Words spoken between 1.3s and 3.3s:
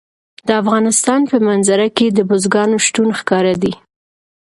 په منظره کې د بزګانو شتون